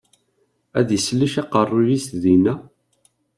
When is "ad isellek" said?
0.79-1.33